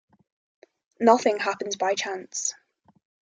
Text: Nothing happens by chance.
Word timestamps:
Nothing 0.99 1.37
happens 1.37 1.75
by 1.75 1.93
chance. 1.93 2.55